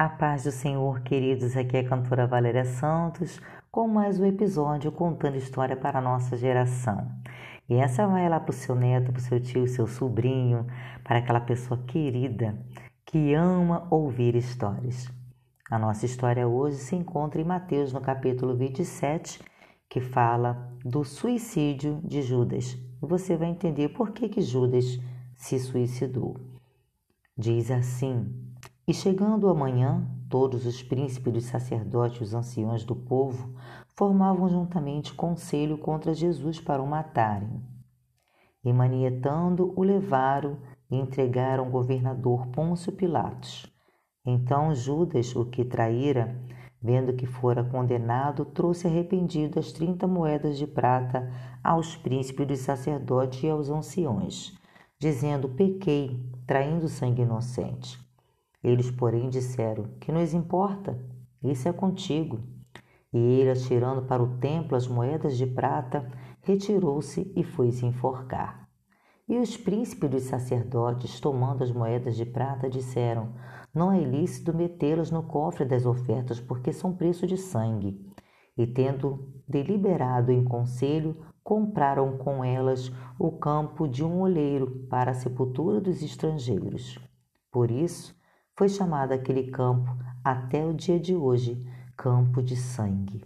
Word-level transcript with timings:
A 0.00 0.08
paz 0.08 0.44
do 0.44 0.50
Senhor, 0.50 1.02
queridos, 1.02 1.54
aqui 1.54 1.76
é 1.76 1.80
a 1.80 1.86
cantora 1.86 2.26
Valéria 2.26 2.64
Santos 2.64 3.38
com 3.70 3.86
mais 3.86 4.18
um 4.18 4.24
episódio 4.24 4.90
contando 4.90 5.36
história 5.36 5.76
para 5.76 5.98
a 5.98 6.00
nossa 6.00 6.38
geração. 6.38 7.06
E 7.68 7.74
essa 7.74 8.06
vai 8.06 8.26
lá 8.26 8.40
para 8.40 8.50
o 8.50 8.54
seu 8.54 8.74
neto, 8.74 9.12
para 9.12 9.18
o 9.18 9.22
seu 9.22 9.38
tio, 9.38 9.68
seu 9.68 9.86
sobrinho, 9.86 10.66
para 11.04 11.18
aquela 11.18 11.38
pessoa 11.38 11.78
querida 11.86 12.58
que 13.04 13.34
ama 13.34 13.86
ouvir 13.90 14.36
histórias. 14.36 15.06
A 15.70 15.78
nossa 15.78 16.06
história 16.06 16.48
hoje 16.48 16.78
se 16.78 16.96
encontra 16.96 17.38
em 17.38 17.44
Mateus, 17.44 17.92
no 17.92 18.00
capítulo 18.00 18.56
27, 18.56 19.38
que 19.86 20.00
fala 20.00 20.72
do 20.82 21.04
suicídio 21.04 22.00
de 22.02 22.22
Judas. 22.22 22.72
E 23.02 23.06
você 23.06 23.36
vai 23.36 23.50
entender 23.50 23.90
por 23.90 24.12
que, 24.12 24.30
que 24.30 24.40
Judas 24.40 24.98
se 25.36 25.58
suicidou. 25.58 26.40
Diz 27.36 27.70
assim: 27.70 28.50
e 28.90 28.92
chegando 28.92 29.48
amanhã, 29.48 30.04
todos 30.28 30.66
os 30.66 30.82
príncipes 30.82 31.32
dos 31.32 31.44
sacerdotes 31.44 32.18
e 32.18 32.24
os 32.24 32.34
anciões 32.34 32.82
do 32.82 32.96
povo 32.96 33.54
formavam 33.94 34.48
juntamente 34.48 35.14
conselho 35.14 35.78
contra 35.78 36.12
Jesus 36.12 36.58
para 36.58 36.82
o 36.82 36.88
matarem. 36.88 37.62
E 38.64 38.72
manietando, 38.72 39.72
o 39.76 39.84
levaram 39.84 40.58
e 40.90 40.96
entregaram 40.96 41.66
ao 41.66 41.70
governador 41.70 42.48
Pôncio 42.48 42.90
Pilatos. 42.90 43.72
Então 44.26 44.74
Judas, 44.74 45.36
o 45.36 45.44
que 45.44 45.64
traíra, 45.64 46.36
vendo 46.82 47.12
que 47.12 47.26
fora 47.26 47.62
condenado, 47.62 48.44
trouxe 48.44 48.88
arrependido 48.88 49.60
as 49.60 49.70
trinta 49.70 50.08
moedas 50.08 50.58
de 50.58 50.66
prata 50.66 51.30
aos 51.62 51.94
príncipes 51.94 52.44
dos 52.44 52.58
sacerdotes 52.58 53.40
e 53.44 53.48
aos 53.48 53.70
anciões, 53.70 54.52
dizendo: 54.98 55.48
Pequei, 55.48 56.20
traindo 56.44 56.88
sangue 56.88 57.22
inocente. 57.22 58.09
Eles, 58.62 58.90
porém, 58.90 59.28
disseram: 59.28 59.84
Que 60.00 60.12
nos 60.12 60.34
importa? 60.34 60.98
Isso 61.42 61.68
é 61.68 61.72
contigo. 61.72 62.40
E 63.12 63.18
ele, 63.18 63.50
atirando 63.50 64.02
para 64.02 64.22
o 64.22 64.38
templo 64.38 64.76
as 64.76 64.86
moedas 64.86 65.36
de 65.36 65.46
prata, 65.46 66.10
retirou-se 66.42 67.32
e 67.34 67.42
foi 67.42 67.70
se 67.72 67.84
enforcar. 67.84 68.68
E 69.28 69.38
os 69.38 69.56
príncipes 69.56 70.10
dos 70.10 70.22
sacerdotes, 70.24 71.20
tomando 71.20 71.62
as 71.62 71.70
moedas 71.70 72.16
de 72.16 72.26
prata, 72.26 72.68
disseram: 72.68 73.34
Não 73.72 73.90
é 73.92 74.00
ilícito 74.00 74.52
metê-las 74.52 75.10
no 75.10 75.22
cofre 75.22 75.64
das 75.64 75.86
ofertas, 75.86 76.40
porque 76.40 76.72
são 76.72 76.94
preço 76.94 77.26
de 77.26 77.36
sangue. 77.36 78.04
E 78.58 78.66
tendo 78.66 79.32
deliberado 79.48 80.30
em 80.30 80.44
conselho, 80.44 81.16
compraram 81.42 82.18
com 82.18 82.44
elas 82.44 82.92
o 83.18 83.32
campo 83.32 83.88
de 83.88 84.04
um 84.04 84.20
olheiro 84.20 84.86
para 84.90 85.12
a 85.12 85.14
sepultura 85.14 85.80
dos 85.80 86.02
estrangeiros. 86.02 86.98
Por 87.50 87.70
isso, 87.70 88.14
foi 88.60 88.68
chamado 88.68 89.12
aquele 89.12 89.44
campo 89.44 89.90
até 90.22 90.66
o 90.66 90.74
dia 90.74 91.00
de 91.00 91.16
hoje 91.16 91.66
campo 91.96 92.42
de 92.42 92.54
sangue. 92.56 93.24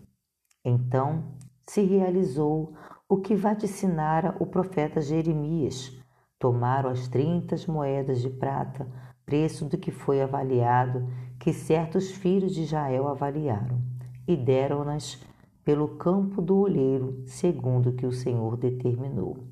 Então 0.65 1.25
se 1.67 1.83
realizou 1.83 2.73
o 3.09 3.17
que 3.17 3.35
vaticinara 3.35 4.37
o 4.39 4.47
profeta 4.47 5.01
Jeremias. 5.01 5.93
Tomaram 6.39 6.89
as 6.89 7.09
trinta 7.09 7.57
moedas 7.67 8.23
de 8.23 8.31
prata, 8.31 8.87
preço 9.27 9.65
do 9.65 9.77
que 9.77 9.91
foi 9.91 10.23
avaliado, 10.23 11.09
que 11.41 11.53
certos 11.53 12.13
filhos 12.13 12.55
de 12.55 12.63
Israel 12.63 13.09
avaliaram, 13.09 13.83
e 14.29 14.37
deram-nas 14.37 15.21
pelo 15.65 15.97
campo 15.97 16.41
do 16.41 16.59
olheiro, 16.59 17.25
segundo 17.27 17.91
o 17.91 17.97
que 17.97 18.07
o 18.07 18.13
Senhor 18.13 18.57
determinou. 18.57 19.49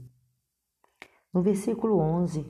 No 1.34 1.42
versículo 1.42 1.98
11 1.98 2.46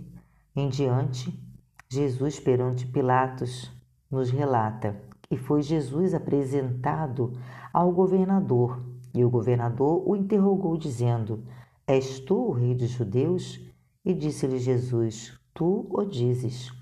em 0.55 0.69
diante, 0.69 1.51
Jesus 1.93 2.41
perante 2.41 2.87
Pilatos 2.87 3.71
nos 4.11 4.31
relata 4.31 4.99
que 5.29 5.37
foi 5.37 5.61
Jesus 5.61 6.15
apresentado 6.15 7.35
ao 7.71 7.93
governador 7.93 8.83
e 9.15 9.23
o 9.23 9.29
governador 9.29 10.03
o 10.09 10.17
interrogou 10.17 10.79
dizendo: 10.79 11.45
És 11.87 12.19
tu 12.19 12.49
o 12.49 12.53
rei 12.53 12.75
dos 12.75 12.89
judeus? 12.89 13.61
E 14.03 14.15
disse-lhe 14.15 14.59
Jesus: 14.59 15.39
Tu 15.53 15.87
o 15.91 16.03
dizes. 16.07 16.73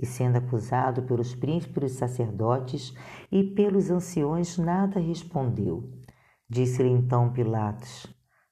E 0.00 0.06
sendo 0.06 0.36
acusado 0.36 1.02
pelos 1.02 1.34
príncipes 1.34 1.92
sacerdotes 1.92 2.94
e 3.30 3.44
pelos 3.44 3.90
anciões, 3.90 4.56
nada 4.56 4.98
respondeu. 4.98 5.92
Disse-lhe 6.48 6.88
então 6.88 7.30
Pilatos: 7.30 8.06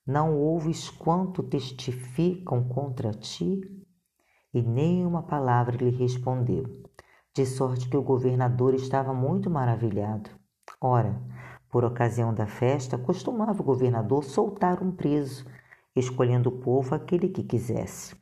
Não 0.07 0.37
ouves 0.37 0.91
quanto 0.91 1.43
testificam 1.43 2.63
contra 2.69 3.11
ti? 3.11 3.63
E 4.55 4.63
nem 4.63 5.05
uma 5.05 5.25
palavra 5.25 5.77
lhe 5.77 5.91
respondeu, 5.91 6.65
de 7.35 7.45
sorte 7.45 7.89
que 7.89 7.97
o 7.97 8.03
governador 8.03 8.73
estava 8.73 9.13
muito 9.13 9.51
maravilhado. 9.51 10.31
Ora, 10.81 11.21
por 11.69 11.85
ocasião 11.85 12.33
da 12.33 12.47
festa, 12.47 12.97
costumava 12.97 13.61
o 13.61 13.65
governador 13.65 14.23
soltar 14.23 14.81
um 14.81 14.93
preso, 14.93 15.45
escolhendo 15.97 16.51
o 16.51 16.61
povo 16.61 16.95
aquele 16.95 17.29
que 17.29 17.43
quisesse. 17.43 18.15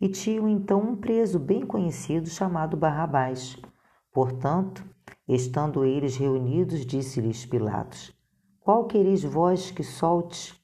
E 0.00 0.08
tinham 0.08 0.48
então 0.48 0.80
um 0.80 0.96
preso 0.96 1.38
bem 1.38 1.64
conhecido 1.64 2.28
chamado 2.28 2.76
Barrabás. 2.76 3.56
Portanto, 4.12 4.84
estando 5.28 5.84
eles 5.84 6.16
reunidos, 6.16 6.84
disse-lhes 6.84 7.46
Pilatos: 7.46 8.12
Qual 8.58 8.86
quereis 8.86 9.22
vós 9.22 9.70
que 9.70 9.84
solte? 9.84 10.60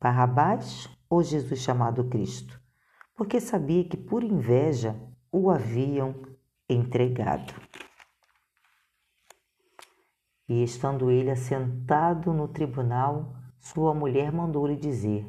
Barrabás 0.00 0.88
ou 1.10 1.24
Jesus 1.24 1.58
chamado 1.60 2.04
Cristo? 2.04 2.65
Porque 3.16 3.40
sabia 3.40 3.82
que 3.82 3.96
por 3.96 4.22
inveja 4.22 4.94
o 5.32 5.50
haviam 5.50 6.14
entregado. 6.68 7.54
E 10.48 10.62
estando 10.62 11.10
ele 11.10 11.30
assentado 11.30 12.32
no 12.32 12.46
tribunal, 12.46 13.34
sua 13.58 13.92
mulher 13.94 14.30
mandou-lhe 14.30 14.76
dizer: 14.76 15.28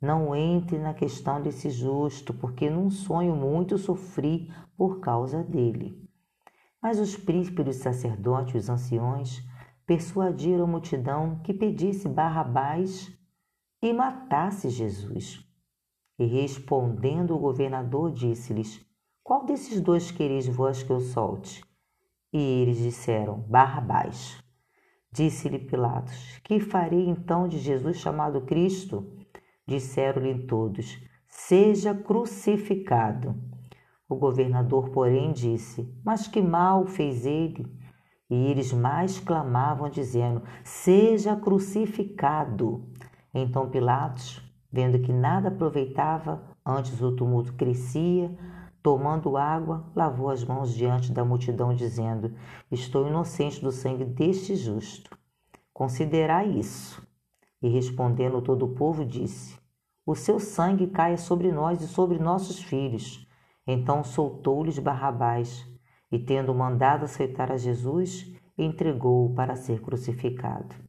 Não 0.00 0.34
entre 0.34 0.78
na 0.78 0.92
questão 0.92 1.40
desse 1.40 1.70
justo, 1.70 2.34
porque 2.34 2.68
num 2.68 2.90
sonho 2.90 3.34
muito 3.34 3.78
sofri 3.78 4.52
por 4.76 5.00
causa 5.00 5.42
dele. 5.42 6.06
Mas 6.82 6.98
os 7.00 7.16
príncipes 7.16 7.64
dos 7.64 7.76
sacerdotes 7.76 8.64
os 8.64 8.68
anciões 8.68 9.42
persuadiram 9.86 10.64
a 10.64 10.66
multidão 10.66 11.40
que 11.42 11.54
pedisse 11.54 12.08
Barrabás 12.08 13.10
e 13.80 13.92
matasse 13.92 14.68
Jesus. 14.68 15.47
E 16.18 16.26
respondendo 16.26 17.36
o 17.36 17.38
governador, 17.38 18.10
disse-lhes: 18.10 18.84
Qual 19.22 19.46
desses 19.46 19.80
dois 19.80 20.10
quereis 20.10 20.48
vós 20.48 20.82
que 20.82 20.90
eu 20.90 20.98
solte? 20.98 21.62
E 22.32 22.38
eles 22.38 22.78
disseram: 22.78 23.44
Barrabás. 23.48 24.42
Disse-lhe 25.12 25.60
Pilatos: 25.60 26.38
Que 26.42 26.58
farei 26.58 27.08
então 27.08 27.46
de 27.46 27.58
Jesus 27.58 27.98
chamado 27.98 28.40
Cristo? 28.40 29.06
Disseram-lhe 29.64 30.46
todos: 30.46 31.00
Seja 31.28 31.94
crucificado. 31.94 33.34
O 34.08 34.16
governador, 34.16 34.90
porém, 34.90 35.32
disse: 35.32 35.88
Mas 36.04 36.26
que 36.26 36.42
mal 36.42 36.84
fez 36.84 37.24
ele? 37.24 37.64
E 38.28 38.34
eles 38.50 38.72
mais 38.72 39.20
clamavam, 39.20 39.88
dizendo: 39.88 40.42
Seja 40.64 41.36
crucificado. 41.36 42.90
Então 43.32 43.70
Pilatos 43.70 44.47
Vendo 44.70 44.98
que 44.98 45.12
nada 45.12 45.48
aproveitava, 45.48 46.42
antes 46.64 47.00
o 47.00 47.16
tumulto 47.16 47.54
crescia, 47.54 48.30
tomando 48.82 49.36
água, 49.36 49.90
lavou 49.96 50.28
as 50.30 50.44
mãos 50.44 50.74
diante 50.74 51.10
da 51.12 51.24
multidão, 51.24 51.74
dizendo: 51.74 52.34
Estou 52.70 53.08
inocente 53.08 53.62
do 53.62 53.72
sangue 53.72 54.04
deste 54.04 54.54
justo. 54.56 55.16
Considerai 55.72 56.48
isso. 56.48 57.06
E 57.62 57.68
respondendo 57.68 58.42
todo 58.42 58.66
o 58.66 58.74
povo, 58.74 59.04
disse: 59.04 59.58
O 60.04 60.14
seu 60.14 60.38
sangue 60.38 60.86
caia 60.86 61.16
sobre 61.16 61.50
nós 61.50 61.80
e 61.80 61.88
sobre 61.88 62.18
nossos 62.18 62.62
filhos. 62.62 63.26
Então 63.66 64.04
soltou-lhes 64.04 64.78
Barrabás, 64.78 65.66
e 66.10 66.18
tendo 66.18 66.54
mandado 66.54 67.04
aceitar 67.04 67.52
a 67.52 67.56
Jesus, 67.56 68.34
entregou-o 68.56 69.34
para 69.34 69.56
ser 69.56 69.80
crucificado. 69.80 70.87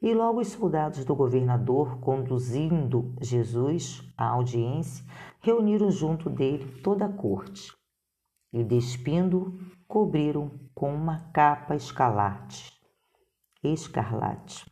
E 0.00 0.14
logo 0.14 0.40
os 0.40 0.48
soldados 0.48 1.04
do 1.04 1.14
governador, 1.14 1.98
conduzindo 1.98 3.14
Jesus 3.20 4.00
à 4.16 4.28
audiência, 4.28 5.04
reuniram 5.40 5.90
junto 5.90 6.30
dele 6.30 6.80
toda 6.82 7.06
a 7.06 7.12
corte. 7.12 7.72
E 8.52 8.62
despindo, 8.62 9.58
cobriram 9.88 10.52
com 10.72 10.94
uma 10.94 11.30
capa 11.32 11.74
escarlate, 11.74 12.72
escarlate. 13.62 14.70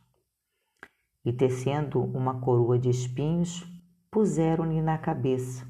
E 1.25 1.33
tecendo 1.33 1.99
uma 1.99 2.39
coroa 2.39 2.79
de 2.79 2.89
espinhos, 2.89 3.65
puseram-lhe 4.09 4.81
na 4.81 4.97
cabeça, 4.97 5.67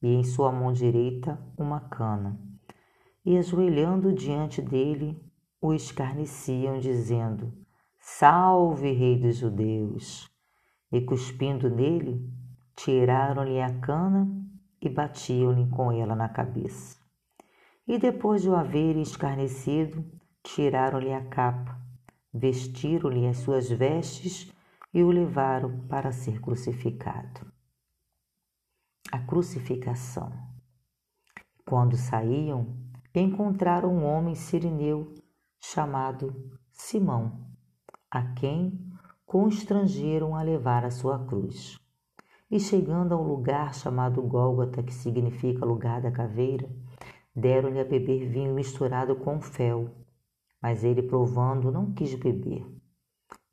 e 0.00 0.06
em 0.06 0.22
sua 0.22 0.52
mão 0.52 0.72
direita 0.72 1.36
uma 1.58 1.80
cana. 1.80 2.40
E 3.24 3.36
ajoelhando 3.36 4.12
diante 4.12 4.62
dele, 4.62 5.20
o 5.60 5.74
escarneciam, 5.74 6.78
dizendo: 6.78 7.52
Salve, 8.18 8.92
Rei 8.92 9.18
dos 9.18 9.36
Judeus! 9.36 10.30
E 10.92 11.00
cuspindo 11.00 11.70
nele, 11.70 12.28
tiraram-lhe 12.76 13.62
a 13.62 13.72
cana 13.78 14.28
e 14.82 14.88
batiam-lhe 14.90 15.66
com 15.70 15.92
ela 15.92 16.14
na 16.14 16.28
cabeça. 16.28 16.98
E 17.86 17.98
depois 17.98 18.42
de 18.42 18.50
o 18.50 18.56
haverem 18.56 19.00
escarnecido, 19.00 20.04
tiraram-lhe 20.42 21.14
a 21.14 21.24
capa, 21.24 21.80
vestiram-lhe 22.34 23.26
as 23.26 23.38
suas 23.38 23.70
vestes 23.70 24.52
e 24.92 25.02
o 25.02 25.10
levaram 25.10 25.86
para 25.86 26.12
ser 26.12 26.40
crucificado. 26.40 27.50
A 29.10 29.20
crucificação. 29.20 30.30
Quando 31.64 31.96
saíam, 31.96 32.76
encontraram 33.14 33.94
um 33.94 34.04
homem 34.04 34.34
sirineu 34.34 35.14
chamado 35.58 36.34
Simão, 36.70 37.49
a 38.10 38.22
quem 38.22 38.78
constrangeram 39.24 40.34
a 40.34 40.42
levar 40.42 40.84
a 40.84 40.90
sua 40.90 41.24
cruz. 41.24 41.78
E 42.50 42.58
chegando 42.58 43.14
a 43.14 43.16
um 43.16 43.22
lugar 43.22 43.72
chamado 43.72 44.20
Gólgota, 44.22 44.82
que 44.82 44.92
significa 44.92 45.64
lugar 45.64 46.00
da 46.00 46.10
caveira, 46.10 46.68
deram-lhe 47.34 47.78
a 47.78 47.84
beber 47.84 48.28
vinho 48.28 48.52
misturado 48.52 49.14
com 49.14 49.40
fel, 49.40 49.94
mas 50.60 50.82
ele, 50.82 51.02
provando, 51.02 51.70
não 51.70 51.92
quis 51.92 52.12
beber. 52.14 52.66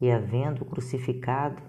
E, 0.01 0.09
havendo 0.09 0.65
crucificado, 0.65 1.61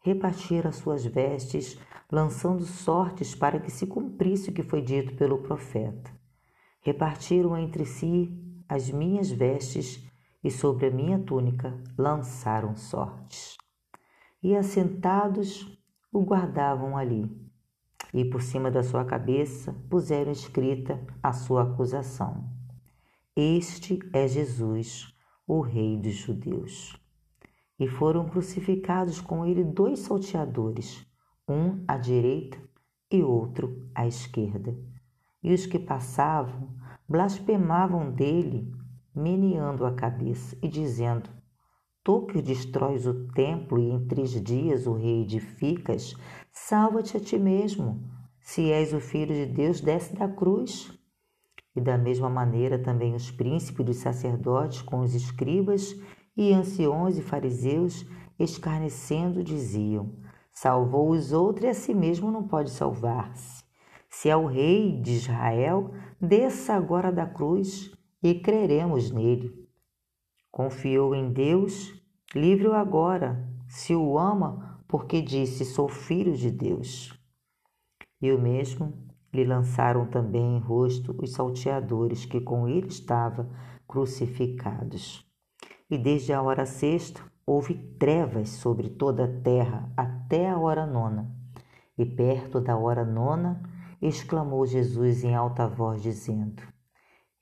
repartira 0.00 0.68
as 0.68 0.76
suas 0.76 1.04
vestes, 1.04 1.76
lançando 2.10 2.64
sortes 2.64 3.34
para 3.34 3.58
que 3.58 3.70
se 3.70 3.86
cumprisse 3.88 4.50
o 4.50 4.52
que 4.52 4.62
foi 4.62 4.80
dito 4.80 5.16
pelo 5.16 5.38
profeta. 5.38 6.08
Repartiram 6.80 7.56
entre 7.56 7.84
si 7.84 8.32
as 8.68 8.88
minhas 8.88 9.28
vestes 9.28 10.06
e 10.46 10.50
sobre 10.50 10.86
a 10.86 10.90
minha 10.90 11.18
túnica 11.18 11.76
lançaram 11.98 12.74
sortes. 12.76 13.56
E 14.42 14.56
assentados 14.56 15.78
o 16.12 16.22
guardavam 16.22 16.96
ali, 16.96 17.30
e 18.14 18.24
por 18.24 18.40
cima 18.40 18.70
da 18.70 18.82
sua 18.82 19.04
cabeça 19.04 19.74
puseram 19.90 20.32
escrita 20.32 21.04
a 21.22 21.32
sua 21.32 21.64
acusação 21.64 22.56
este 23.38 23.98
é 24.14 24.26
Jesus, 24.26 25.14
o 25.46 25.60
Rei 25.60 25.98
dos 25.98 26.14
Judeus. 26.14 26.98
E 27.78 27.86
foram 27.86 28.26
crucificados 28.30 29.20
com 29.20 29.44
ele 29.44 29.62
dois 29.62 29.98
salteadores, 29.98 31.06
um 31.46 31.84
à 31.86 31.98
direita 31.98 32.56
e 33.12 33.22
outro 33.22 33.90
à 33.94 34.06
esquerda. 34.06 34.74
E 35.42 35.52
os 35.52 35.66
que 35.66 35.78
passavam 35.78 36.74
blasfemavam 37.06 38.10
dele, 38.10 38.72
meneando 39.16 39.86
a 39.86 39.94
cabeça 39.94 40.56
e 40.62 40.68
dizendo: 40.68 41.30
Tu 42.04 42.26
que 42.26 42.42
destróis 42.42 43.06
o 43.06 43.26
templo 43.28 43.80
e 43.80 43.90
em 43.90 44.06
três 44.06 44.30
dias 44.42 44.86
o 44.86 44.92
reedificas, 44.92 46.14
salva-te 46.52 47.16
a 47.16 47.20
ti 47.20 47.38
mesmo. 47.38 48.04
Se 48.38 48.70
és 48.70 48.92
o 48.92 49.00
filho 49.00 49.34
de 49.34 49.46
Deus, 49.46 49.80
desce 49.80 50.14
da 50.14 50.28
cruz. 50.28 50.92
E 51.74 51.80
da 51.80 51.98
mesma 51.98 52.30
maneira 52.30 52.78
também 52.78 53.14
os 53.14 53.30
príncipes 53.30 53.84
dos 53.84 53.96
sacerdotes 53.96 54.82
com 54.82 55.00
os 55.00 55.14
escribas 55.14 55.98
e 56.36 56.52
anciões 56.52 57.18
e 57.18 57.22
fariseus, 57.22 58.06
escarnecendo, 58.38 59.42
diziam: 59.42 60.14
Salvou 60.52 61.10
os 61.10 61.32
outros 61.32 61.64
e 61.64 61.68
a 61.68 61.74
si 61.74 61.94
mesmo 61.94 62.30
não 62.30 62.46
pode 62.46 62.70
salvar-se. 62.70 63.64
Se 64.08 64.30
é 64.30 64.36
o 64.36 64.46
rei 64.46 65.00
de 65.00 65.12
Israel, 65.12 65.90
desça 66.20 66.74
agora 66.74 67.10
da 67.10 67.26
cruz 67.26 67.95
e 68.30 68.40
creremos 68.40 69.12
nele. 69.12 69.68
Confiou 70.50 71.14
em 71.14 71.32
Deus, 71.32 71.94
livre-o 72.34 72.72
agora, 72.72 73.48
se 73.68 73.94
o 73.94 74.18
ama, 74.18 74.82
porque 74.88 75.22
disse: 75.22 75.64
Sou 75.64 75.88
filho 75.88 76.34
de 76.36 76.50
Deus. 76.50 77.16
E 78.20 78.32
o 78.32 78.40
mesmo 78.40 78.92
lhe 79.32 79.44
lançaram 79.44 80.06
também 80.06 80.56
em 80.56 80.58
rosto 80.58 81.14
os 81.22 81.34
salteadores 81.34 82.24
que 82.24 82.40
com 82.40 82.66
ele 82.66 82.88
estavam 82.88 83.48
crucificados. 83.86 85.24
E 85.88 85.96
desde 85.96 86.32
a 86.32 86.42
hora 86.42 86.66
sexta 86.66 87.22
houve 87.46 87.74
trevas 87.74 88.48
sobre 88.48 88.88
toda 88.88 89.26
a 89.26 89.40
terra 89.40 89.92
até 89.96 90.50
a 90.50 90.58
hora 90.58 90.84
nona. 90.84 91.32
E 91.96 92.04
perto 92.04 92.60
da 92.60 92.76
hora 92.76 93.04
nona 93.04 93.62
exclamou 94.02 94.66
Jesus 94.66 95.22
em 95.22 95.32
alta 95.32 95.68
voz, 95.68 96.02
dizendo: 96.02 96.75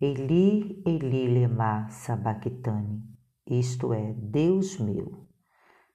Eli, 0.00 0.82
Eli, 0.84 1.28
lema 1.28 1.88
sabachthani, 1.88 3.00
isto 3.48 3.92
é, 3.92 4.12
Deus 4.12 4.76
meu, 4.80 5.24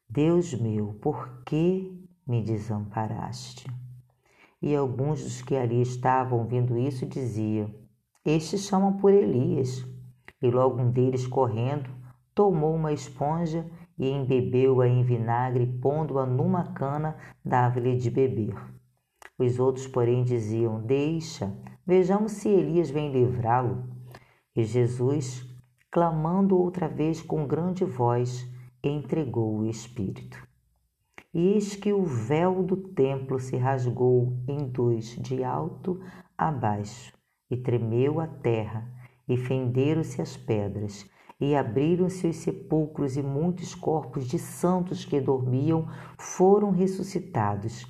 Deus 0.10 0.54
meu, 0.54 0.94
por 1.02 1.44
que 1.44 2.02
me 2.26 2.42
desamparaste? 2.42 3.70
E 4.62 4.74
alguns 4.74 5.22
dos 5.22 5.42
que 5.42 5.54
ali 5.54 5.82
estavam 5.82 6.40
ouvindo 6.40 6.78
isso 6.78 7.06
diziam: 7.06 7.76
Estes 8.24 8.62
chamam 8.62 8.96
por 8.96 9.14
Elias. 9.14 9.86
E 10.42 10.50
logo 10.50 10.82
um 10.82 10.92
deles, 10.92 11.28
correndo, 11.28 11.90
tomou 12.34 12.74
uma 12.76 12.94
esponja 12.94 13.70
e 13.98 14.10
embebeu-a 14.10 14.88
em 14.88 15.04
vinagre, 15.04 15.68
pondo-a 15.82 16.26
numa 16.26 16.72
cana, 16.72 17.18
dava-lhe 17.44 17.98
de 17.98 18.10
beber. 18.10 18.56
Os 19.38 19.60
outros, 19.60 19.88
porém, 19.88 20.24
diziam: 20.24 20.82
Deixa, 20.82 21.54
vejamos 21.90 22.34
se 22.34 22.48
Elias 22.48 22.92
vem 22.92 23.12
livrá-lo. 23.12 23.84
E 24.56 24.64
Jesus, 24.64 25.44
clamando 25.90 26.56
outra 26.56 26.88
vez 26.88 27.20
com 27.20 27.48
grande 27.48 27.84
voz, 27.84 28.48
entregou 28.84 29.58
o 29.58 29.66
Espírito. 29.66 30.38
E 31.34 31.54
eis 31.54 31.76
que 31.76 31.92
o 31.92 32.04
véu 32.04 32.62
do 32.62 32.78
templo 32.78 33.40
se 33.40 33.58
rasgou 33.58 34.38
em 34.48 34.70
dois, 34.70 35.16
de 35.18 35.44
alto 35.44 36.00
a 36.38 36.52
baixo, 36.52 37.12
e 37.50 37.58
tremeu 37.58 38.20
a 38.20 38.28
terra, 38.28 38.88
e 39.28 39.36
fenderam-se 39.36 40.22
as 40.22 40.38
pedras, 40.38 41.10
e 41.42 41.56
abriram-se 41.56 42.28
os 42.28 42.36
sepulcros, 42.36 43.18
e 43.18 43.24
muitos 43.24 43.74
corpos 43.74 44.28
de 44.28 44.38
santos 44.38 45.06
que 45.06 45.20
dormiam 45.20 45.88
foram 46.20 46.70
ressuscitados. 46.70 47.88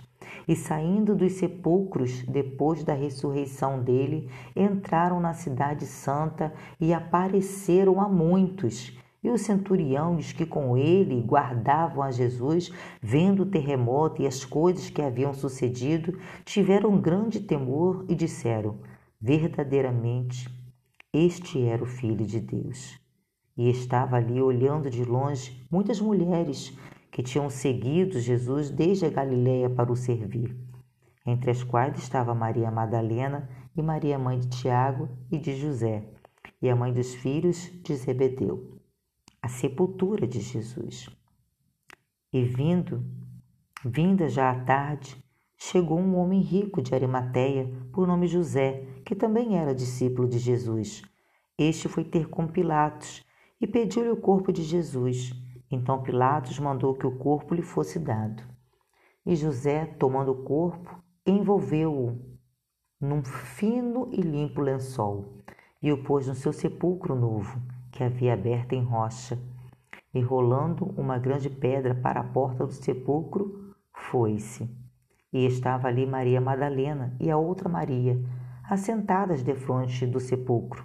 E 0.49 0.55
saindo 0.55 1.15
dos 1.15 1.33
sepulcros, 1.33 2.23
depois 2.23 2.83
da 2.83 2.95
ressurreição 2.95 3.83
dele, 3.83 4.27
entraram 4.55 5.19
na 5.19 5.31
Cidade 5.31 5.85
Santa 5.85 6.51
e 6.81 6.91
apareceram 6.91 8.01
a 8.01 8.09
muitos. 8.09 8.97
E 9.23 9.29
os 9.29 9.41
centuriões 9.41 10.33
que 10.33 10.47
com 10.47 10.75
ele 10.75 11.21
guardavam 11.21 12.01
a 12.01 12.09
Jesus, 12.09 12.71
vendo 12.99 13.43
o 13.43 13.45
terremoto 13.45 14.23
e 14.23 14.25
as 14.25 14.43
coisas 14.43 14.89
que 14.89 15.03
haviam 15.03 15.35
sucedido, 15.35 16.17
tiveram 16.43 16.99
grande 16.99 17.41
temor 17.41 18.03
e 18.09 18.15
disseram: 18.15 18.79
Verdadeiramente, 19.21 20.49
este 21.13 21.63
era 21.63 21.83
o 21.83 21.85
Filho 21.85 22.25
de 22.25 22.39
Deus. 22.39 22.99
E 23.55 23.69
estava 23.69 24.15
ali 24.15 24.41
olhando 24.41 24.89
de 24.89 25.05
longe 25.05 25.63
muitas 25.69 26.01
mulheres 26.01 26.75
que 27.11 27.23
tinham 27.23 27.49
seguido 27.49 28.19
Jesus 28.19 28.69
desde 28.69 29.05
a 29.05 29.09
Galiléia 29.09 29.69
para 29.69 29.91
o 29.91 29.95
servir, 29.95 30.55
entre 31.25 31.51
as 31.51 31.63
quais 31.63 31.97
estava 31.97 32.35
Maria 32.35 32.71
Madalena 32.71 33.49
e 33.75 33.81
Maria, 33.81 34.19
mãe 34.19 34.39
de 34.39 34.49
Tiago 34.49 35.09
e 35.31 35.37
de 35.37 35.55
José, 35.55 36.07
e 36.61 36.69
a 36.69 36.75
mãe 36.75 36.93
dos 36.93 37.15
filhos 37.15 37.71
de 37.83 37.95
Zebedeu 37.95 38.79
a 39.41 39.47
sepultura 39.47 40.27
de 40.27 40.41
Jesus. 40.41 41.09
E 42.31 42.43
vindo, 42.43 43.03
vinda 43.83 44.27
já 44.27 44.51
à 44.51 44.63
tarde, 44.63 45.17
chegou 45.57 45.99
um 45.99 46.17
homem 46.17 46.41
rico 46.41 46.81
de 46.81 46.93
Arimateia, 46.93 47.69
por 47.93 48.07
nome 48.07 48.27
José, 48.27 48.85
que 49.05 49.15
também 49.15 49.57
era 49.57 49.73
discípulo 49.73 50.27
de 50.27 50.37
Jesus. 50.37 51.01
Este 51.57 51.87
foi 51.87 52.03
ter 52.03 52.27
com 52.27 52.47
Pilatos 52.47 53.25
e 53.59 53.67
pediu-lhe 53.67 54.09
o 54.09 54.17
corpo 54.17 54.51
de 54.51 54.63
Jesus. 54.63 55.31
Então 55.71 56.01
Pilatos 56.01 56.57
mandou 56.59 56.95
que 56.95 57.05
o 57.05 57.17
corpo 57.17 57.53
lhe 57.53 57.61
fosse 57.61 57.99
dado. 57.99 58.43
E 59.25 59.35
José, 59.35 59.85
tomando 59.85 60.31
o 60.31 60.43
corpo, 60.43 61.03
envolveu-o 61.25 62.19
num 62.99 63.23
fino 63.23 64.09
e 64.11 64.21
limpo 64.21 64.61
lençol 64.61 65.37
e 65.81 65.91
o 65.91 66.03
pôs 66.03 66.27
no 66.27 66.35
seu 66.35 66.51
sepulcro 66.51 67.15
novo 67.15 67.61
que 67.91 68.03
havia 68.03 68.33
aberta 68.33 68.75
em 68.75 68.83
rocha, 68.83 69.37
e 70.13 70.21
rolando 70.21 70.85
uma 70.97 71.17
grande 71.17 71.49
pedra 71.49 71.93
para 71.93 72.21
a 72.21 72.23
porta 72.23 72.65
do 72.65 72.71
sepulcro, 72.71 73.75
foi-se. 73.93 74.69
E 75.31 75.45
estava 75.45 75.87
ali 75.87 76.05
Maria 76.05 76.41
Madalena 76.41 77.15
e 77.19 77.29
a 77.29 77.37
outra 77.37 77.69
Maria, 77.69 78.19
assentadas 78.63 79.43
defronte 79.43 80.05
do 80.07 80.19
sepulcro. 80.19 80.83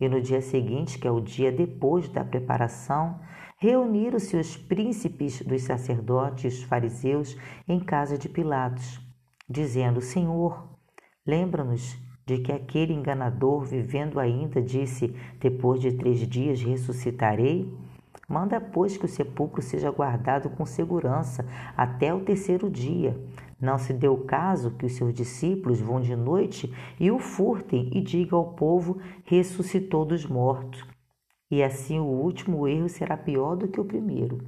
E 0.00 0.08
no 0.08 0.20
dia 0.20 0.40
seguinte, 0.40 0.98
que 0.98 1.06
é 1.06 1.10
o 1.10 1.20
dia 1.20 1.52
depois 1.52 2.08
da 2.08 2.24
preparação, 2.24 3.20
reuniram-se 3.56 4.36
os 4.36 4.56
príncipes 4.56 5.40
dos 5.42 5.62
sacerdotes 5.62 6.62
fariseus 6.62 7.36
em 7.66 7.80
casa 7.80 8.18
de 8.18 8.28
Pilatos, 8.28 9.00
dizendo: 9.48 10.00
Senhor, 10.00 10.68
lembra-nos 11.26 11.96
de 12.26 12.38
que 12.38 12.52
aquele 12.52 12.92
enganador, 12.92 13.64
vivendo 13.64 14.20
ainda, 14.20 14.60
disse: 14.60 15.14
Depois 15.40 15.80
de 15.80 15.92
três 15.92 16.18
dias 16.26 16.60
ressuscitarei? 16.60 17.72
Manda, 18.28 18.60
pois, 18.60 18.96
que 18.96 19.04
o 19.04 19.08
sepulcro 19.08 19.62
seja 19.62 19.90
guardado 19.90 20.50
com 20.50 20.66
segurança 20.66 21.46
até 21.76 22.12
o 22.12 22.24
terceiro 22.24 22.68
dia, 22.68 23.16
Não 23.58 23.78
se 23.78 23.94
deu 23.94 24.18
caso 24.18 24.72
que 24.72 24.84
os 24.84 24.92
seus 24.96 25.14
discípulos 25.14 25.80
vão 25.80 25.98
de 25.98 26.14
noite 26.14 26.70
e 27.00 27.10
o 27.10 27.18
furtem 27.18 27.90
e 27.94 28.02
digam 28.02 28.38
ao 28.38 28.52
povo: 28.52 28.98
ressuscitou 29.24 30.04
dos 30.04 30.26
mortos. 30.26 30.95
E 31.50 31.62
assim 31.62 31.98
o 32.00 32.04
último 32.04 32.66
erro 32.66 32.88
será 32.88 33.16
pior 33.16 33.56
do 33.56 33.68
que 33.68 33.80
o 33.80 33.84
primeiro. 33.84 34.38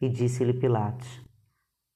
E 0.00 0.08
disse-lhe 0.08 0.54
Pilatos: 0.54 1.22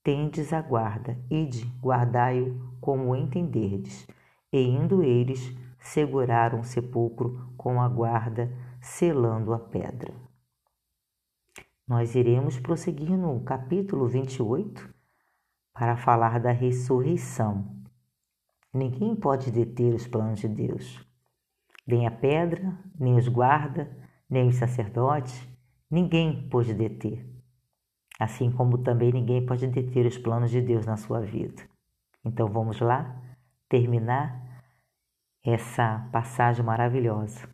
Tendes 0.03 0.53
a 0.53 0.61
guarda, 0.61 1.19
ide, 1.31 1.65
guardai-o 1.81 2.77
como 2.81 3.17
entenderdes. 3.17 4.07
E 4.53 4.61
indo 4.61 5.03
eles, 5.03 5.57
seguraram 5.79 6.61
o 6.61 6.65
sepulcro 6.65 7.53
com 7.57 7.81
a 7.81 7.89
guarda, 7.89 8.53
selando 8.81 9.55
a 9.55 9.59
pedra. 9.59 10.15
Nós 11.87 12.15
iremos 12.15 12.59
prosseguir 12.59 13.17
no 13.17 13.41
capítulo 13.43 14.07
28 14.07 14.93
para 15.73 15.97
falar 15.97 16.39
da 16.39 16.51
ressurreição. 16.51 17.83
Ninguém 18.73 19.15
pode 19.15 19.51
deter 19.51 19.95
os 19.95 20.07
planos 20.07 20.41
de 20.41 20.49
Deus. 20.49 21.07
Nem 21.87 22.07
a 22.07 22.11
pedra, 22.11 22.79
nem 22.99 23.17
os 23.17 23.29
guarda, 23.29 23.91
nem 24.35 24.49
os 24.49 24.57
sacerdotes, 24.57 25.49
ninguém 25.89 26.49
pode 26.49 26.75
deter. 26.75 27.25
Assim 28.19 28.51
como 28.51 28.79
também 28.79 29.13
ninguém 29.13 29.47
pode 29.47 29.65
deter 29.69 30.07
os 30.07 30.19
planos 30.19 30.51
de 30.51 30.61
Deus 30.61 30.85
na 30.85 30.97
sua 30.97 31.21
vida. 31.21 31.63
Então 32.25 32.49
vamos 32.49 32.81
lá 32.81 33.17
terminar 33.69 34.43
essa 35.45 36.09
passagem 36.11 36.65
maravilhosa. 36.65 37.49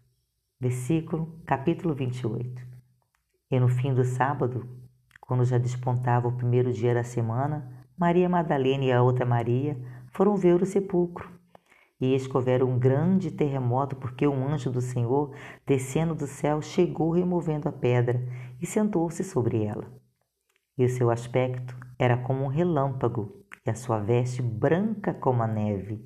Versículo, 0.58 1.38
capítulo 1.44 1.94
28. 1.94 2.66
E 3.50 3.60
no 3.60 3.68
fim 3.68 3.92
do 3.92 4.04
sábado, 4.04 4.66
quando 5.20 5.44
já 5.44 5.58
despontava 5.58 6.28
o 6.28 6.36
primeiro 6.36 6.72
dia 6.72 6.94
da 6.94 7.04
semana, 7.04 7.70
Maria 7.94 8.28
Madalena 8.28 8.84
e 8.84 8.92
a 8.92 9.02
outra 9.02 9.26
Maria 9.26 9.76
foram 10.12 10.34
ver 10.34 10.62
o 10.62 10.66
sepulcro. 10.66 11.30
E 12.00 12.14
eis 12.14 12.26
um 12.66 12.78
grande 12.78 13.30
terremoto, 13.30 13.94
porque 13.94 14.26
um 14.26 14.48
anjo 14.48 14.70
do 14.70 14.80
Senhor, 14.80 15.34
descendo 15.66 16.14
do 16.14 16.26
céu, 16.26 16.62
chegou 16.62 17.10
removendo 17.10 17.68
a 17.68 17.72
pedra 17.72 18.26
e 18.60 18.64
sentou-se 18.64 19.22
sobre 19.22 19.64
ela. 19.64 19.84
E 20.78 20.84
o 20.84 20.88
seu 20.88 21.10
aspecto 21.10 21.76
era 21.98 22.16
como 22.16 22.44
um 22.44 22.48
relâmpago, 22.48 23.44
e 23.66 23.70
a 23.70 23.74
sua 23.74 23.98
veste 23.98 24.40
branca 24.40 25.12
como 25.12 25.42
a 25.42 25.46
neve. 25.46 26.02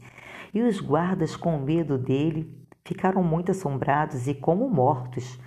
E 0.52 0.62
os 0.62 0.80
guardas, 0.80 1.36
com 1.36 1.58
medo 1.58 1.96
dele, 1.96 2.52
ficaram 2.84 3.22
muito 3.22 3.52
assombrados 3.52 4.26
e 4.26 4.34
como 4.34 4.68
mortos. 4.68 5.38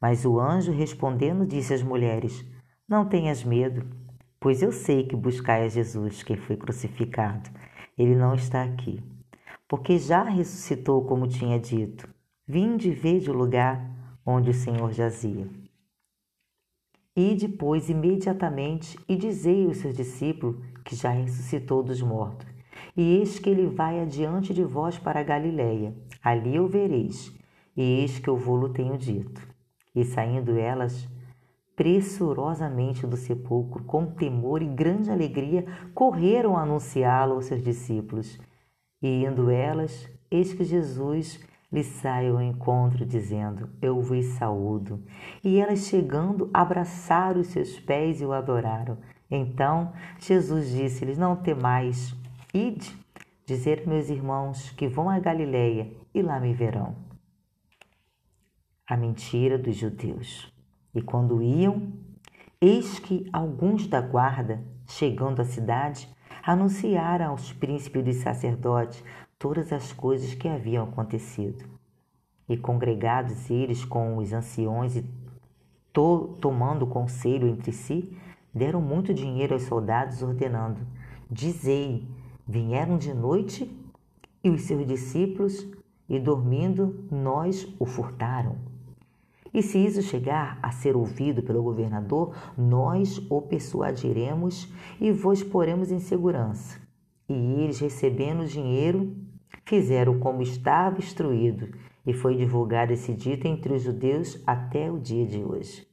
Mas 0.00 0.24
o 0.24 0.38
anjo 0.38 0.70
respondendo 0.70 1.44
disse 1.44 1.74
às 1.74 1.82
mulheres: 1.82 2.46
Não 2.88 3.08
tenhas 3.08 3.42
medo, 3.42 3.84
pois 4.38 4.62
eu 4.62 4.70
sei 4.70 5.04
que 5.04 5.16
buscai 5.16 5.64
a 5.64 5.68
Jesus, 5.68 6.22
quem 6.22 6.36
foi 6.36 6.56
crucificado. 6.56 7.50
Ele 7.98 8.14
não 8.14 8.34
está 8.34 8.62
aqui, 8.62 9.02
porque 9.68 9.98
já 9.98 10.22
ressuscitou, 10.22 11.04
como 11.04 11.26
tinha 11.26 11.58
dito. 11.58 12.08
Vinde 12.46 12.90
e 12.90 12.94
vede 12.94 13.30
o 13.30 13.34
lugar 13.34 13.84
onde 14.24 14.50
o 14.50 14.54
Senhor 14.54 14.92
jazia. 14.92 15.48
E 17.14 17.34
depois, 17.34 17.88
imediatamente, 17.88 18.98
e 19.08 19.16
dizei 19.16 19.64
aos 19.64 19.78
seus 19.78 19.96
discípulos 19.96 20.56
que 20.84 20.94
já 20.94 21.10
ressuscitou 21.10 21.82
dos 21.82 22.02
mortos. 22.02 22.46
E 22.96 23.16
eis 23.16 23.38
que 23.38 23.50
ele 23.50 23.66
vai 23.66 24.00
adiante 24.00 24.52
de 24.54 24.62
vós 24.64 24.98
para 24.98 25.20
a 25.20 25.22
Galiléia. 25.22 25.94
Ali 26.22 26.60
o 26.60 26.68
vereis. 26.68 27.32
E 27.76 27.82
eis 27.82 28.18
que 28.18 28.28
eu 28.28 28.36
vou-lo 28.36 28.68
tenho 28.68 28.96
dito. 28.96 29.40
E 29.94 30.04
saindo 30.04 30.56
elas 30.58 31.08
pressurosamente 31.74 33.06
do 33.06 33.16
sepulcro, 33.16 33.84
com 33.84 34.06
temor 34.06 34.62
e 34.62 34.66
grande 34.66 35.10
alegria, 35.10 35.66
correram 35.94 36.56
a 36.56 36.62
anunciá-lo 36.62 37.34
aos 37.34 37.44
seus 37.44 37.62
discípulos. 37.62 38.38
E 39.02 39.24
indo 39.24 39.50
elas, 39.50 40.08
eis 40.30 40.52
que 40.52 40.64
Jesus 40.64 41.40
lhes 41.72 41.86
sai 41.86 42.28
ao 42.28 42.40
encontro, 42.40 43.04
dizendo: 43.04 43.68
Eu 43.80 44.00
vos 44.00 44.24
saúdo. 44.38 45.02
E 45.42 45.58
elas, 45.60 45.80
chegando, 45.86 46.50
abraçaram 46.52 47.40
os 47.40 47.48
seus 47.48 47.78
pés 47.78 48.20
e 48.20 48.24
o 48.24 48.32
adoraram. 48.32 48.98
Então 49.30 49.92
Jesus 50.18 50.70
disse-lhes: 50.70 51.18
Não 51.18 51.36
temais, 51.36 52.14
ide 52.54 52.96
dizer 53.44 53.86
meus 53.86 54.08
irmãos 54.08 54.70
que 54.70 54.88
vão 54.88 55.08
a 55.08 55.18
Galiléia 55.18 55.92
e 56.14 56.20
lá 56.20 56.40
me 56.40 56.52
verão 56.52 57.06
a 58.86 58.96
mentira 58.96 59.58
dos 59.58 59.76
judeus. 59.76 60.52
E 60.94 61.02
quando 61.02 61.42
iam, 61.42 61.92
eis 62.60 62.98
que 62.98 63.28
alguns 63.32 63.86
da 63.86 64.00
guarda, 64.00 64.64
chegando 64.86 65.42
à 65.42 65.44
cidade, 65.44 66.08
anunciaram 66.46 67.30
aos 67.30 67.52
príncipes 67.52 68.04
dos 68.04 68.16
sacerdotes 68.18 69.02
todas 69.36 69.72
as 69.72 69.92
coisas 69.92 70.32
que 70.32 70.46
haviam 70.48 70.84
acontecido. 70.84 71.64
E 72.48 72.56
congregados 72.56 73.50
eles 73.50 73.84
com 73.84 74.16
os 74.16 74.32
anciões 74.32 74.94
e 74.94 75.04
to 75.92 76.36
tomando 76.40 76.86
conselho 76.86 77.48
entre 77.48 77.72
si, 77.72 78.16
deram 78.54 78.80
muito 78.80 79.12
dinheiro 79.12 79.54
aos 79.54 79.64
soldados, 79.64 80.22
ordenando: 80.22 80.86
Dizei, 81.28 82.06
vieram 82.46 82.96
de 82.96 83.12
noite 83.12 83.68
e 84.44 84.48
os 84.48 84.62
seus 84.62 84.86
discípulos, 84.86 85.66
e 86.08 86.20
dormindo, 86.20 87.04
nós 87.10 87.66
o 87.80 87.84
furtaram. 87.84 88.75
E 89.52 89.62
se 89.62 89.78
isso 89.78 90.02
chegar 90.02 90.58
a 90.62 90.70
ser 90.70 90.96
ouvido 90.96 91.42
pelo 91.42 91.62
governador, 91.62 92.34
nós 92.56 93.24
o 93.30 93.40
persuadiremos 93.42 94.72
e 95.00 95.10
vos 95.10 95.42
poremos 95.42 95.90
em 95.90 95.98
segurança. 95.98 96.80
E 97.28 97.34
eles, 97.34 97.80
recebendo 97.80 98.42
o 98.42 98.46
dinheiro, 98.46 99.16
fizeram 99.64 100.18
como 100.18 100.42
estava 100.42 100.98
instruído, 100.98 101.68
e 102.06 102.12
foi 102.12 102.36
divulgado 102.36 102.92
esse 102.92 103.12
dito 103.12 103.46
entre 103.46 103.74
os 103.74 103.82
judeus 103.82 104.40
até 104.46 104.90
o 104.90 104.98
dia 104.98 105.26
de 105.26 105.42
hoje. 105.42 105.86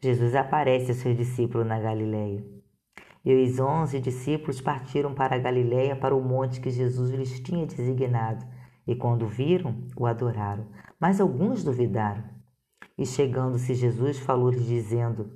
Jesus 0.00 0.36
aparece 0.36 0.92
a 0.92 0.94
seus 0.94 1.16
discípulos 1.16 1.66
na 1.66 1.80
Galileia. 1.80 2.44
E 3.24 3.34
os 3.34 3.58
onze 3.58 3.98
discípulos 3.98 4.60
partiram 4.60 5.12
para 5.12 5.34
a 5.34 5.38
Galileia, 5.38 5.96
para 5.96 6.14
o 6.14 6.22
monte 6.22 6.60
que 6.60 6.70
Jesus 6.70 7.10
lhes 7.10 7.40
tinha 7.40 7.66
designado. 7.66 8.46
E 8.88 8.96
quando 8.96 9.28
viram, 9.28 9.86
o 9.94 10.04
adoraram 10.04 10.66
mas 10.98 11.20
alguns 11.20 11.62
duvidaram. 11.62 12.24
E 12.96 13.06
chegando-se 13.06 13.74
Jesus, 13.74 14.18
falou-lhes, 14.18 14.66
dizendo: 14.66 15.30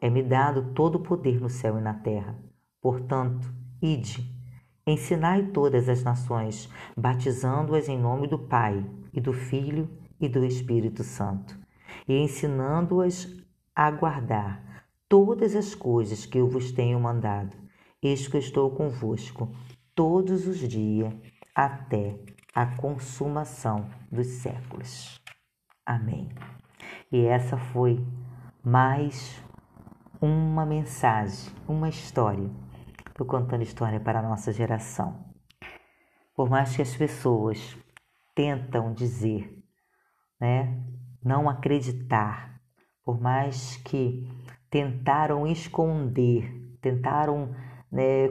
É-me 0.00 0.22
dado 0.22 0.72
todo 0.74 0.96
o 0.96 1.02
poder 1.02 1.40
no 1.40 1.48
céu 1.48 1.78
e 1.78 1.80
na 1.80 1.94
terra. 1.94 2.36
Portanto, 2.80 3.48
ide, 3.80 4.28
ensinai 4.86 5.46
todas 5.46 5.88
as 5.88 6.02
nações, 6.02 6.68
batizando-as 6.96 7.88
em 7.88 7.98
nome 7.98 8.26
do 8.26 8.38
Pai, 8.38 8.84
e 9.12 9.20
do 9.20 9.32
Filho 9.32 9.88
e 10.20 10.28
do 10.28 10.44
Espírito 10.44 11.04
Santo, 11.04 11.56
e 12.08 12.14
ensinando-as 12.14 13.28
a 13.74 13.90
guardar 13.90 14.86
todas 15.08 15.54
as 15.54 15.74
coisas 15.74 16.26
que 16.26 16.38
eu 16.38 16.48
vos 16.48 16.72
tenho 16.72 16.98
mandado. 16.98 17.56
Eis 18.02 18.26
que 18.26 18.36
eu 18.36 18.40
estou 18.40 18.70
convosco 18.70 19.48
todos 19.94 20.48
os 20.48 20.58
dias 20.58 21.14
até 21.54 22.18
a 22.54 22.66
consumação 22.66 23.90
dos 24.10 24.26
séculos. 24.26 25.20
Amém. 25.86 26.28
E 27.10 27.24
essa 27.24 27.56
foi 27.56 28.04
mais 28.62 29.42
uma 30.20 30.66
mensagem, 30.66 31.52
uma 31.66 31.88
história. 31.88 32.50
Estou 33.08 33.26
contando 33.26 33.62
história 33.62 33.98
para 33.98 34.20
a 34.20 34.22
nossa 34.22 34.52
geração. 34.52 35.32
Por 36.34 36.48
mais 36.48 36.76
que 36.76 36.82
as 36.82 36.94
pessoas 36.94 37.76
tentam 38.34 38.92
dizer, 38.92 39.62
né, 40.40 40.78
não 41.22 41.48
acreditar, 41.48 42.60
por 43.04 43.20
mais 43.20 43.76
que 43.78 44.28
tentaram 44.70 45.46
esconder, 45.46 46.76
tentaram 46.80 47.54
né, 47.90 48.28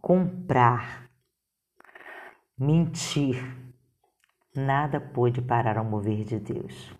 comprar 0.00 1.10
mentir, 2.62 3.44
nada 4.54 5.00
pôde 5.00 5.42
parar 5.42 5.76
ao 5.76 5.84
mover 5.84 6.22
de 6.24 6.38
Deus. 6.38 6.94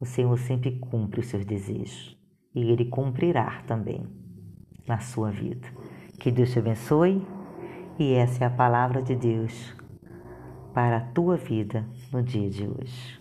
O 0.00 0.04
Senhor 0.04 0.36
sempre 0.38 0.76
cumpre 0.80 1.20
os 1.20 1.28
seus 1.28 1.44
desejos 1.44 2.18
e 2.52 2.68
Ele 2.68 2.86
cumprirá 2.86 3.62
também 3.68 4.04
na 4.88 4.98
sua 4.98 5.30
vida. 5.30 5.68
Que 6.18 6.32
Deus 6.32 6.50
te 6.50 6.58
abençoe 6.58 7.24
e 7.96 8.12
essa 8.14 8.42
é 8.42 8.46
a 8.48 8.50
palavra 8.50 9.00
de 9.00 9.14
Deus 9.14 9.72
para 10.74 10.96
a 10.96 11.12
tua 11.12 11.36
vida 11.36 11.86
no 12.12 12.20
dia 12.20 12.50
de 12.50 12.66
hoje. 12.66 13.19